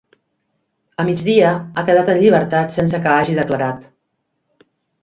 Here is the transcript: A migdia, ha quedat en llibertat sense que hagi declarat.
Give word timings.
A 1.03 1.05
migdia, 1.09 1.51
ha 1.75 1.83
quedat 1.91 2.09
en 2.15 2.23
llibertat 2.25 2.79
sense 2.79 3.05
que 3.05 3.13
hagi 3.19 3.39
declarat. 3.43 3.89